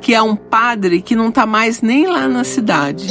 Que 0.00 0.14
é 0.14 0.22
um 0.22 0.34
padre 0.34 1.00
que 1.00 1.14
não 1.14 1.30
tá 1.30 1.46
mais 1.46 1.80
nem 1.80 2.06
lá 2.06 2.26
na 2.26 2.42
cidade. 2.42 3.06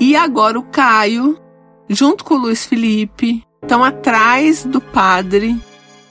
E 0.00 0.16
agora 0.16 0.58
o 0.58 0.62
Caio 0.64 1.44
junto 1.88 2.24
com 2.24 2.34
o 2.34 2.38
Luiz 2.38 2.64
Felipe, 2.64 3.44
estão 3.62 3.84
atrás 3.84 4.64
do 4.64 4.80
padre 4.80 5.56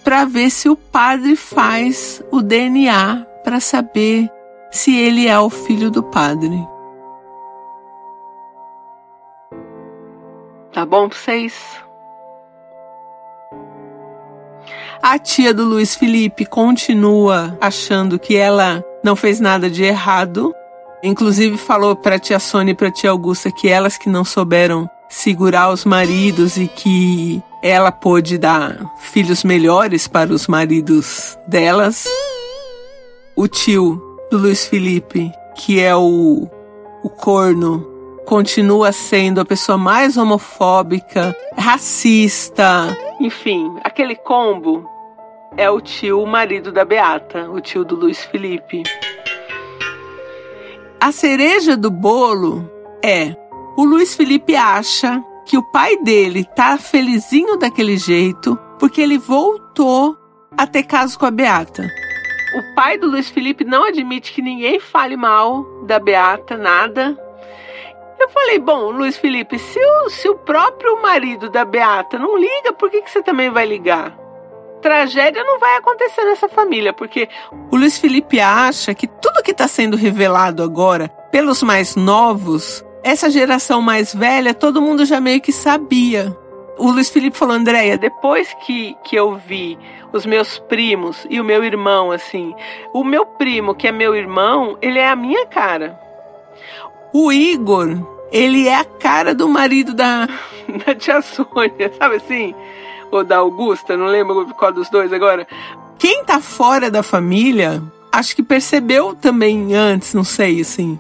para 0.04 0.26
ver 0.26 0.50
se 0.50 0.70
o 0.70 0.76
padre 0.76 1.36
faz 1.36 2.22
o 2.32 2.42
DNA 2.42 3.26
para 3.44 3.60
saber 3.60 4.30
se 4.72 4.96
ele 4.98 5.28
é 5.28 5.40
o 5.40 5.50
filho 5.50 5.90
do 5.90 6.04
padre. 6.04 6.68
Tá 10.74 10.86
bom 10.86 11.08
pra 11.08 11.18
vocês? 11.18 11.54
A 15.02 15.20
tia 15.20 15.54
do 15.54 15.66
Luiz 15.66 15.96
Felipe 15.96 16.46
continua 16.46 17.58
achando 17.62 18.18
que 18.18 18.36
ela 18.36 18.84
não 19.04 19.16
fez 19.16 19.40
nada 19.40 19.70
de 19.70 19.84
errado. 19.84 20.56
Inclusive 21.04 21.58
falou 21.58 21.96
para 21.96 22.18
tia 22.18 22.40
Sônia 22.40 22.72
e 22.72 22.76
para 22.76 22.90
tia 22.90 23.12
Augusta 23.12 23.52
que 23.52 23.68
elas 23.68 23.98
que 23.98 24.10
não 24.10 24.24
souberam 24.24 24.90
segurar 25.10 25.72
os 25.72 25.86
maridos 25.86 26.58
e 26.58 26.68
que 26.68 27.44
ela 27.64 27.92
pôde 27.92 28.38
dar 28.38 28.78
filhos 29.00 29.44
melhores 29.44 30.08
para 30.08 30.32
os 30.32 30.48
maridos 30.48 31.38
delas. 31.48 32.06
O 33.36 33.48
tio 33.48 34.00
do 34.30 34.38
Luiz 34.38 34.68
Felipe, 34.68 35.32
que 35.56 35.80
é 35.80 35.96
o, 35.96 36.48
o 37.02 37.10
corno, 37.10 37.88
continua 38.26 38.92
sendo 38.92 39.42
a 39.42 39.46
pessoa 39.46 39.78
mais 39.78 40.18
homofóbica, 40.18 41.36
racista, 41.58 42.96
enfim, 43.20 43.78
aquele 43.84 44.16
combo 44.16 44.90
é 45.56 45.70
o 45.70 45.80
tio, 45.80 46.22
o 46.22 46.28
marido 46.28 46.72
da 46.72 46.84
Beata, 46.84 47.50
o 47.50 47.62
tio 47.62 47.86
do 47.86 47.96
Luiz 47.96 48.24
Felipe. 48.26 48.84
A 51.00 51.12
cereja 51.12 51.78
do 51.78 51.92
bolo 51.92 52.70
é 53.04 53.36
o 53.78 53.86
Luiz 53.86 54.16
Felipe 54.16 54.56
acha 54.56 55.24
que 55.46 55.58
o 55.58 55.64
pai 55.64 55.98
dele 55.98 56.46
tá 56.56 56.78
felizinho 56.78 57.58
daquele 57.58 57.98
jeito 57.98 58.58
porque 58.80 59.02
ele 59.02 59.18
voltou 59.18 60.18
a 60.58 60.68
ter 60.68 60.84
caso 60.84 61.18
com 61.18 61.26
a 61.26 61.32
Beata. 61.32 61.88
O 62.56 62.76
pai 62.76 62.98
do 62.98 63.08
Luiz 63.08 63.30
Felipe 63.30 63.64
não 63.64 63.86
admite 63.86 64.32
que 64.32 64.42
ninguém 64.42 64.80
fale 64.80 65.18
mal 65.18 65.64
da 65.86 66.00
Beata, 66.00 66.56
nada. 66.56 67.18
Eu 68.20 68.30
falei, 68.30 68.60
bom, 68.60 68.92
Luiz 68.92 69.18
Felipe, 69.18 69.58
se 69.58 69.80
o, 69.80 70.10
se 70.10 70.30
o 70.30 70.36
próprio 70.36 71.02
marido 71.02 71.50
da 71.50 71.66
Beata 71.66 72.20
não 72.20 72.38
liga, 72.38 72.72
por 72.74 72.90
que, 72.90 73.02
que 73.02 73.10
você 73.10 73.24
também 73.24 73.50
vai 73.50 73.66
ligar? 73.66 74.18
Tragédia 74.82 75.44
não 75.44 75.60
vai 75.60 75.78
acontecer 75.78 76.24
nessa 76.26 76.48
família, 76.48 76.94
porque 76.94 77.28
o 77.72 77.76
Luiz 77.76 77.98
Felipe 77.98 78.40
acha 78.40 78.94
que 78.94 79.08
tudo 79.08 79.42
que 79.42 79.52
está 79.52 79.68
sendo 79.68 79.98
revelado 79.98 80.62
agora 80.62 81.08
pelos 81.32 81.64
mais 81.64 81.96
novos 81.96 82.86
essa 83.04 83.30
geração 83.30 83.82
mais 83.82 84.14
velha, 84.14 84.54
todo 84.54 84.82
mundo 84.82 85.06
já 85.06 85.20
meio 85.20 85.42
que 85.42 85.52
sabia. 85.52 86.36
O 86.78 86.90
Luiz 86.90 87.10
Felipe 87.10 87.38
falou, 87.38 87.56
Andréia, 87.56 87.98
depois 87.98 88.52
que, 88.66 88.96
que 89.04 89.16
eu 89.16 89.36
vi 89.36 89.78
os 90.12 90.26
meus 90.26 90.58
primos 90.58 91.28
e 91.30 91.40
o 91.40 91.44
meu 91.44 91.64
irmão, 91.64 92.12
assim, 92.12 92.56
o 92.94 93.04
meu 93.04 93.26
primo, 93.26 93.76
que 93.76 93.88
é 93.88 93.92
meu 93.92 94.16
irmão, 94.16 94.78
ele 94.82 94.98
é 94.98 95.08
a 95.08 95.16
minha 95.16 95.46
cara. 95.46 96.00
O 97.14 97.32
Igor, 97.32 97.98
ele 98.32 98.68
é 98.68 98.76
a 98.76 98.86
cara 98.86 99.36
do 99.36 99.48
marido 99.48 99.94
da, 99.94 100.28
da 100.86 100.96
tia 100.96 101.22
Sônia, 101.22 101.92
sabe 101.98 102.16
assim? 102.16 102.56
Ou 103.12 103.24
da 103.24 103.38
Augusta, 103.38 103.96
não 103.96 104.08
lembro 104.08 104.48
qual 104.56 104.72
dos 104.72 104.90
dois 104.90 105.14
agora. 105.14 105.46
Quem 106.00 106.24
tá 106.24 106.40
fora 106.40 106.90
da 106.90 107.04
família, 107.04 107.84
acho 108.12 108.36
que 108.36 108.42
percebeu 108.42 109.16
também 109.16 109.76
antes, 109.76 110.14
não 110.14 110.24
sei, 110.24 110.62
assim. 110.62 111.00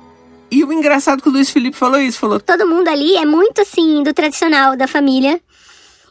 E 0.53 0.63
o 0.63 0.71
engraçado 0.71 1.17
é 1.17 1.21
que 1.23 1.29
o 1.29 1.31
Luiz 1.31 1.49
Felipe 1.49 1.75
falou 1.75 1.99
isso, 1.99 2.19
falou... 2.19 2.39
Todo 2.39 2.67
mundo 2.67 2.87
ali 2.87 3.17
é 3.17 3.25
muito, 3.25 3.59
assim, 3.59 4.03
do 4.03 4.13
tradicional 4.13 4.77
da 4.77 4.87
família. 4.87 5.41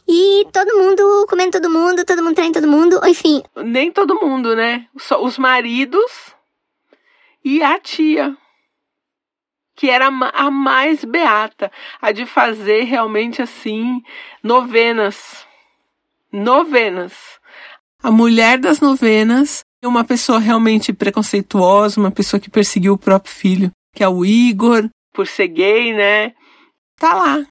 E 0.05 0.45
todo 0.51 0.77
mundo 0.77 1.25
comendo 1.29 1.51
todo 1.51 1.69
mundo, 1.69 2.03
todo 2.03 2.21
mundo 2.21 2.35
traindo 2.35 2.59
todo 2.59 2.67
mundo, 2.69 2.99
enfim. 3.05 3.41
Nem 3.55 3.89
todo 3.89 4.19
mundo, 4.19 4.53
né? 4.53 4.85
Só 4.97 5.23
os 5.23 5.37
maridos 5.37 6.11
e 7.41 7.63
a 7.63 7.79
tia. 7.79 8.35
Que 9.77 9.89
era 9.89 10.07
a 10.07 10.51
mais 10.51 11.05
beata. 11.05 11.71
A 12.01 12.11
de 12.11 12.25
fazer 12.25 12.83
realmente 12.83 13.41
assim, 13.41 14.03
novenas. 14.43 15.47
Novenas. 16.33 17.13
A 18.03 18.11
mulher 18.11 18.57
das 18.57 18.81
novenas. 18.81 19.63
Uma 19.81 20.03
pessoa 20.03 20.37
realmente 20.37 20.91
preconceituosa, 20.91 21.97
uma 21.97 22.11
pessoa 22.11 22.41
que 22.41 22.49
perseguiu 22.49 22.91
o 22.91 22.97
próprio 22.97 23.33
filho 23.33 23.71
que 23.93 24.03
é 24.03 24.09
o 24.09 24.25
Igor, 24.25 24.89
por 25.13 25.27
ser 25.27 25.47
gay, 25.47 25.93
né? 25.93 26.33
Tá 26.97 27.13
lá. 27.13 27.45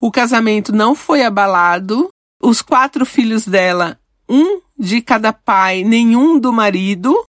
O 0.00 0.10
casamento 0.10 0.72
não 0.72 0.94
foi 0.94 1.22
abalado. 1.22 2.08
Os 2.42 2.60
quatro 2.60 3.06
filhos 3.06 3.46
dela, 3.46 3.98
um 4.28 4.60
de 4.76 5.00
cada 5.00 5.32
pai, 5.32 5.82
nenhum 5.82 6.38
do 6.38 6.52
marido. 6.52 7.24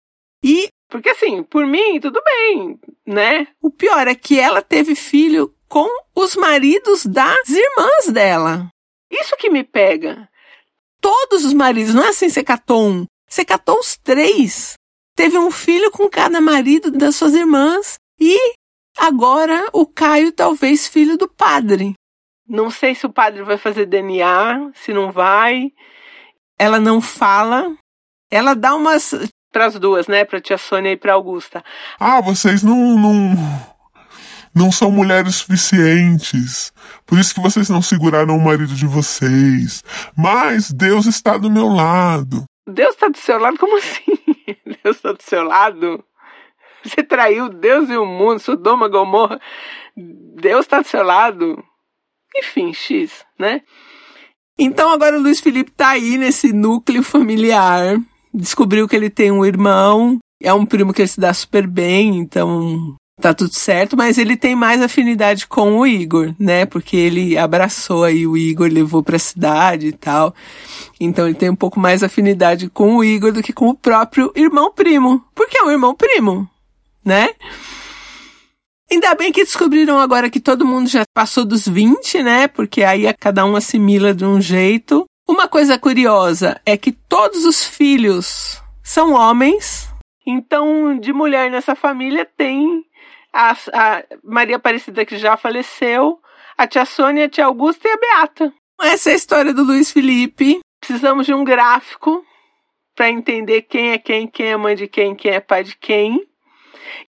E, 0.44 0.70
porque 0.89 1.10
assim, 1.10 1.44
por 1.44 1.65
mim, 1.65 2.00
tudo 2.00 2.22
bem, 2.24 2.80
né? 3.06 3.48
O 3.62 3.70
pior 3.70 4.08
é 4.08 4.15
que 4.15 4.39
ela 4.39 4.62
teve 4.62 4.96
filho 4.96 5.53
com 5.68 5.89
os 6.15 6.36
maridos 6.36 7.06
das 7.06 7.50
irmãs 7.50 8.08
dela. 8.08 8.70
Isso 9.10 9.36
que 9.36 9.50
me 9.50 9.63
pega. 9.63 10.30
Todos 11.01 11.44
os 11.44 11.53
maridos, 11.53 11.94
não 11.94 12.03
é 12.03 12.10
assim, 12.10 12.30
você 12.30 12.44
catou 12.44 12.88
um. 12.88 13.06
Você 13.27 13.44
catou 13.44 13.80
os 13.80 13.98
três. 13.98 14.74
Teve 15.15 15.38
um 15.38 15.51
filho 15.51 15.91
com 15.91 16.08
cada 16.10 16.39
marido 16.39 16.91
das 16.91 17.15
suas 17.15 17.34
irmãs. 17.34 17.96
E 18.22 18.38
agora 19.00 19.68
o 19.74 19.88
Caio, 19.88 20.32
talvez 20.32 20.88
filho 20.88 21.18
do 21.18 21.28
padre. 21.28 21.96
Não 22.48 22.70
sei 22.70 22.94
se 22.94 23.08
o 23.08 23.12
padre 23.12 23.42
vai 23.42 23.58
fazer 23.58 23.88
DNA, 23.88 24.72
se 24.75 24.94
não 24.94 25.12
vai. 25.12 25.72
ela 26.60 26.80
não 26.80 27.01
fala. 27.01 27.75
Ela 28.30 28.54
dá 28.54 28.75
umas 28.75 29.12
para 29.51 29.66
as 29.66 29.80
duas, 29.80 30.08
né? 30.08 30.24
Para 30.24 30.40
tia 30.40 30.58
Sônia 30.58 30.92
e 30.92 30.98
para 30.98 31.13
Augusta. 31.13 31.63
Ah, 32.00 32.22
vocês 32.22 32.62
não, 32.62 32.75
não 32.98 33.36
não 34.54 34.72
são 34.72 34.92
mulheres 34.92 35.36
suficientes. 35.38 36.72
Por 37.06 37.18
isso 37.18 37.34
que 37.34 37.42
vocês 37.42 37.70
não 37.70 37.82
seguraram 37.82 38.38
o 38.38 38.44
marido 38.44 38.75
de 38.75 38.86
vocês. 38.86 39.84
Mas 40.16 40.72
Deus 40.72 41.06
está 41.08 41.38
do 41.38 41.50
meu 41.50 41.68
lado. 41.68 42.44
Deus 42.68 42.94
está 42.94 43.08
do 43.08 43.18
seu 43.18 43.40
lado? 43.40 43.58
Como 43.58 43.78
assim? 43.78 44.18
Deus 44.84 44.98
está 44.98 45.12
do 45.12 45.24
seu 45.24 45.44
lado? 45.44 46.04
Você 46.86 47.04
traiu 47.04 47.50
Deus 47.50 47.90
e 47.90 47.98
o 47.98 48.06
mundo, 48.06 48.40
Sodoma, 48.40 48.88
Gomorra. 48.88 49.40
Deus 49.96 50.66
está 50.66 50.82
do 50.82 50.88
seu 50.88 51.04
lado. 51.04 51.64
Enfim, 52.36 52.74
X, 52.74 53.26
né? 53.38 53.62
Então 54.58 54.92
agora 54.92 55.18
o 55.18 55.22
Luiz 55.22 55.40
Felipe 55.40 55.72
tá 55.72 55.90
aí 55.90 56.18
nesse 56.18 56.54
núcleo 56.54 57.04
familiar. 57.04 58.00
Descobriu 58.34 58.88
que 58.88 58.96
ele 58.96 59.10
tem 59.10 59.32
um 59.32 59.46
irmão. 59.46 60.18
É 60.42 60.54
um 60.54 60.66
primo 60.66 60.94
que 60.94 61.02
ele 61.02 61.08
se 61.08 61.20
dá 61.20 61.34
super 61.34 61.68
bem, 61.68 62.18
então 62.18 62.96
tá 63.22 63.34
tudo 63.34 63.54
certo, 63.54 63.96
mas 63.96 64.18
ele 64.18 64.36
tem 64.36 64.56
mais 64.56 64.82
afinidade 64.82 65.46
com 65.46 65.78
o 65.78 65.86
Igor, 65.86 66.34
né? 66.40 66.66
Porque 66.66 66.98
ele 66.98 67.38
abraçou 67.38 68.04
aí 68.04 68.26
o 68.26 68.36
Igor, 68.36 68.68
levou 68.68 69.04
pra 69.04 69.20
cidade 69.20 69.88
e 69.88 69.92
tal. 69.92 70.34
Então 71.00 71.28
ele 71.28 71.36
tem 71.36 71.50
um 71.50 71.56
pouco 71.56 71.80
mais 71.80 72.02
afinidade 72.02 72.68
com 72.70 72.98
o 72.98 73.04
Igor 73.04 73.32
do 73.32 73.44
que 73.44 73.54
com 73.54 73.70
o 73.70 73.76
próprio 73.76 74.32
irmão 74.36 74.72
primo. 74.72 75.24
Porque 75.36 75.58
é 75.58 75.64
um 75.64 75.70
irmão 75.70 75.96
primo, 75.96 76.50
né? 77.03 77.29
Ainda 78.91 79.15
bem 79.15 79.31
que 79.31 79.43
descobriram 79.43 80.00
agora 80.00 80.29
que 80.29 80.39
todo 80.39 80.65
mundo 80.65 80.89
já 80.89 81.03
passou 81.13 81.46
dos 81.46 81.65
20, 81.67 82.22
né? 82.24 82.48
Porque 82.48 82.84
aí 82.84 83.12
cada 83.13 83.46
um 83.46 83.55
assimila 83.55 84.13
de 84.13 84.25
um 84.25 84.41
jeito. 84.41 85.05
Uma 85.27 85.48
coisa 85.48 85.79
curiosa 85.79 86.60
é 86.65 86.75
que 86.75 86.91
todos 86.91 87.46
os 87.46 87.63
filhos 87.63 88.62
são 88.84 89.13
homens. 89.13 89.89
Então, 90.27 90.98
de 91.00 91.13
mulher 91.13 91.50
nessa 91.50 91.74
família 91.74 92.25
tem 92.25 92.84
a, 93.31 93.51
a 93.51 94.03
Maria 94.24 94.58
Aparecida, 94.58 95.05
que 95.05 95.17
já 95.17 95.38
faleceu, 95.38 96.20
a 96.58 96.67
tia 96.67 96.84
Sônia, 96.84 97.25
a 97.25 97.29
tia 97.29 97.46
Augusta 97.46 97.88
e 97.88 97.91
a 97.91 97.98
Beata. 97.98 98.53
Essa 98.81 99.12
é 99.12 99.13
a 99.13 99.15
história 99.15 99.53
do 99.53 99.63
Luiz 99.63 99.89
Felipe. 99.91 100.60
Precisamos 100.81 101.25
de 101.25 101.34
um 101.34 101.43
gráfico 101.43 102.25
para 102.96 103.10
entender 103.10 103.62
quem 103.63 103.91
é 103.91 103.98
quem, 103.98 104.27
quem 104.27 104.48
é 104.48 104.58
mãe 104.58 104.75
de 104.75 104.88
quem, 104.88 105.15
quem 105.15 105.31
é 105.31 105.39
pai 105.39 105.63
de 105.63 105.77
quem. 105.77 106.27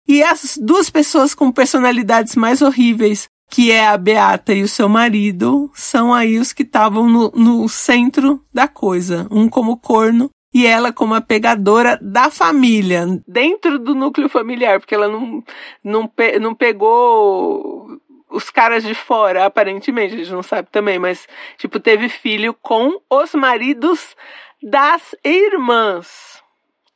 E 0.08 0.24
as 0.24 0.58
duas 0.58 0.90
pessoas 0.90 1.34
com 1.34 1.52
personalidades 1.52 2.36
mais 2.36 2.62
horríveis, 2.62 3.30
que 3.50 3.72
é 3.72 3.86
a 3.86 3.98
Beata 3.98 4.54
e 4.54 4.64
o 4.64 4.68
seu 4.68 4.88
marido, 4.88 5.70
são 5.74 6.14
aí 6.14 6.40
os 6.40 6.54
que 6.54 6.64
estavam 6.64 7.08
no, 7.08 7.32
no 7.32 7.70
centro 7.70 8.44
da 8.54 8.68
coisa. 8.68 9.28
Um 9.30 9.50
como 9.50 9.78
corno 9.78 10.30
e 10.54 10.66
ela 10.66 10.92
como 10.92 11.14
a 11.14 11.22
pegadora 11.22 11.98
da 12.02 12.30
família, 12.30 13.06
dentro 13.26 13.80
do 13.80 13.96
núcleo 13.96 14.28
familiar, 14.28 14.80
porque 14.80 14.94
ela 14.94 15.08
não, 15.08 15.42
não, 15.82 16.08
pe 16.08 16.40
não 16.40 16.54
pegou 16.54 18.02
os 18.30 18.50
caras 18.50 18.84
de 18.84 18.94
fora, 18.94 19.46
aparentemente, 19.46 20.14
a 20.14 20.18
gente 20.18 20.32
não 20.32 20.44
sabe 20.44 20.70
também, 20.72 20.98
mas, 20.98 21.28
tipo, 21.58 21.80
teve 21.80 22.08
filho 22.10 22.54
com 22.54 23.00
os 23.10 23.34
maridos 23.34 24.16
das 24.64 25.16
irmãs. 25.24 26.42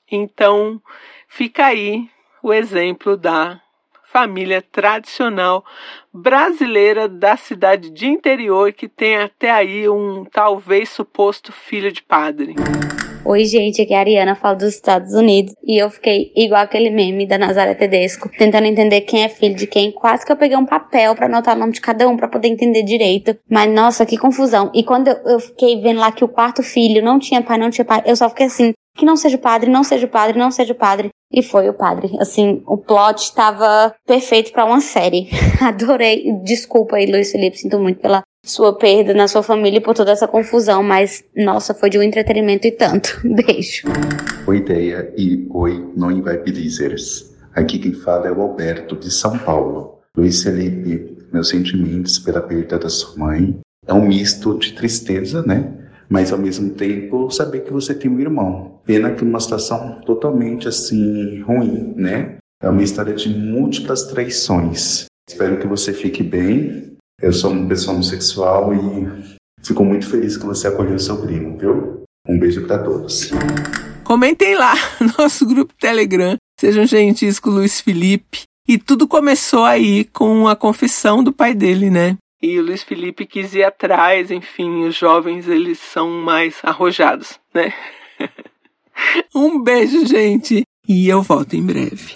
Então, 0.09 0.81
fica 1.27 1.65
aí 1.65 2.09
o 2.45 2.53
exemplo 2.53 3.17
da 3.17 3.59
família 4.03 4.61
tradicional 4.61 5.65
brasileira 6.13 7.09
da 7.09 7.35
cidade 7.35 7.89
de 7.89 8.05
interior 8.05 8.71
que 8.71 8.87
tem 8.87 9.17
até 9.17 9.49
aí 9.49 9.89
um 9.89 10.23
talvez 10.25 10.89
suposto 10.89 11.51
filho 11.51 11.91
de 11.91 12.03
padre. 12.03 12.53
Oi, 13.27 13.43
gente, 13.45 13.81
aqui 13.81 13.91
é 13.91 13.97
a 13.97 14.01
Ariana, 14.01 14.35
falo 14.35 14.55
dos 14.55 14.75
Estados 14.75 15.15
Unidos. 15.15 15.55
E 15.63 15.81
eu 15.81 15.89
fiquei 15.89 16.31
igual 16.35 16.61
aquele 16.61 16.91
meme 16.91 17.25
da 17.25 17.39
Nazaré 17.39 17.73
Tedesco, 17.73 18.29
tentando 18.37 18.67
entender 18.67 19.01
quem 19.01 19.23
é 19.23 19.29
filho 19.29 19.55
de 19.55 19.65
quem. 19.65 19.91
Quase 19.91 20.23
que 20.23 20.31
eu 20.31 20.37
peguei 20.37 20.55
um 20.55 20.65
papel 20.65 21.15
para 21.15 21.25
anotar 21.25 21.55
o 21.55 21.59
nome 21.59 21.73
de 21.73 21.81
cada 21.81 22.07
um 22.07 22.15
para 22.15 22.27
poder 22.27 22.49
entender 22.49 22.83
direito. 22.83 23.35
Mas 23.49 23.73
nossa, 23.73 24.05
que 24.05 24.15
confusão. 24.15 24.69
E 24.75 24.83
quando 24.83 25.07
eu, 25.07 25.15
eu 25.25 25.39
fiquei 25.39 25.81
vendo 25.81 26.01
lá 26.01 26.11
que 26.11 26.23
o 26.23 26.27
quarto 26.27 26.61
filho 26.61 27.03
não 27.03 27.17
tinha 27.17 27.41
pai, 27.41 27.57
não 27.57 27.71
tinha 27.71 27.83
pai, 27.83 28.03
eu 28.05 28.15
só 28.15 28.29
fiquei 28.29 28.45
assim, 28.45 28.73
que 28.95 29.03
não 29.03 29.17
seja 29.17 29.37
o 29.37 29.41
padre, 29.41 29.71
não 29.71 29.83
seja 29.83 30.05
o 30.05 30.09
padre, 30.09 30.37
não 30.37 30.51
seja 30.51 30.73
o 30.73 30.77
padre. 30.77 31.09
E 31.31 31.41
foi 31.41 31.67
o 31.67 31.73
padre. 31.73 32.11
Assim, 32.19 32.61
o 32.67 32.77
plot 32.77 33.23
estava 33.23 33.91
perfeito 34.05 34.51
para 34.51 34.65
uma 34.65 34.79
série. 34.79 35.29
Adorei. 35.59 36.31
Desculpa 36.43 36.97
aí, 36.97 37.07
Luiz 37.07 37.31
Felipe, 37.31 37.57
sinto 37.57 37.79
muito 37.79 37.99
pela 37.99 38.21
sua 38.45 38.77
perda 38.77 39.13
na 39.13 39.27
sua 39.27 39.41
família 39.41 39.81
por 39.81 39.95
toda 39.95 40.11
essa 40.11 40.27
confusão, 40.27 40.83
mas 40.83 41.23
nossa, 41.35 41.73
foi 41.73 41.89
de 41.89 41.97
um 41.97 42.03
entretenimento 42.03 42.67
e 42.67 42.71
tanto. 42.71 43.19
Beijo. 43.25 43.87
Oi, 44.45 44.57
ideia 44.57 45.11
e 45.17 45.47
oi, 45.49 45.91
não 45.97 46.11
inviabilizers. 46.11 47.33
Aqui 47.53 47.79
quem 47.79 47.93
fala 47.93 48.27
é 48.27 48.31
o 48.31 48.41
Alberto, 48.41 48.95
de 48.95 49.11
São 49.11 49.37
Paulo. 49.39 49.99
Luiz 50.15 50.43
Felipe, 50.43 51.17
meus 51.33 51.49
sentimentos 51.49 52.19
pela 52.19 52.41
perda 52.41 52.77
da 52.77 52.89
sua 52.89 53.17
mãe. 53.17 53.57
É 53.87 53.93
um 53.93 54.07
misto 54.07 54.57
de 54.59 54.73
tristeza, 54.73 55.41
né? 55.41 55.73
Mas 56.07 56.31
ao 56.31 56.37
mesmo 56.37 56.71
tempo 56.71 57.31
saber 57.31 57.61
que 57.61 57.73
você 57.73 57.93
tem 57.93 58.11
um 58.11 58.19
irmão. 58.19 58.79
Pena 58.85 59.11
que 59.11 59.23
uma 59.23 59.39
situação 59.39 60.01
totalmente 60.05 60.67
assim 60.67 61.41
ruim, 61.41 61.93
né? 61.95 62.37
É 62.61 62.69
uma 62.69 62.83
história 62.83 63.13
de 63.13 63.29
múltiplas 63.29 64.03
traições. 64.03 65.05
Espero 65.27 65.57
que 65.57 65.67
você 65.67 65.91
fique 65.91 66.21
bem 66.21 66.94
eu 67.21 67.31
sou 67.31 67.51
uma 67.51 67.67
pessoa 67.67 67.93
homossexual 67.93 68.73
e 68.73 69.37
fico 69.63 69.83
muito 69.83 70.09
feliz 70.09 70.37
que 70.37 70.45
você 70.45 70.67
acolheu 70.67 70.95
o 70.95 70.99
seu 70.99 71.21
primo, 71.21 71.57
viu? 71.57 72.03
Um 72.27 72.39
beijo 72.39 72.65
para 72.65 72.83
todos. 72.83 73.31
Comentem 74.03 74.55
lá 74.55 74.73
no 74.99 75.13
nosso 75.17 75.45
grupo 75.45 75.73
Telegram. 75.79 76.35
Sejam 76.59 76.85
gentis 76.85 77.39
com 77.39 77.49
o 77.49 77.53
Luiz 77.53 77.79
Felipe. 77.79 78.43
E 78.67 78.77
tudo 78.77 79.07
começou 79.07 79.63
aí 79.63 80.05
com 80.05 80.47
a 80.47 80.55
confissão 80.55 81.23
do 81.23 81.31
pai 81.31 81.53
dele, 81.53 81.89
né? 81.89 82.17
E 82.41 82.59
o 82.59 82.63
Luiz 82.63 82.83
Felipe 82.83 83.25
quis 83.25 83.53
ir 83.53 83.63
atrás, 83.63 84.31
enfim, 84.31 84.85
os 84.85 84.95
jovens 84.95 85.47
eles 85.47 85.79
são 85.79 86.09
mais 86.09 86.57
arrojados, 86.63 87.39
né? 87.53 87.73
um 89.33 89.61
beijo, 89.61 90.05
gente, 90.05 90.63
e 90.87 91.07
eu 91.07 91.21
volto 91.21 91.55
em 91.55 91.63
breve. 91.63 92.13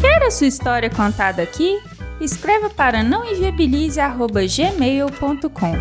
Quer 0.00 0.22
a 0.22 0.30
sua 0.30 0.46
história 0.46 0.90
contada 0.90 1.42
aqui? 1.42 1.78
Escreva 2.24 2.70
para 2.70 3.02
nãoenviabilize.gmail.com. 3.02 5.72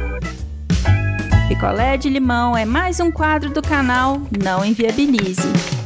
Picolé 1.48 1.96
de 1.98 2.10
limão 2.10 2.58
é 2.58 2.66
mais 2.66 3.00
um 3.00 3.12
quadro 3.12 3.52
do 3.52 3.62
canal 3.62 4.20
Não 4.32 4.66
Enviabilize. 4.66 5.81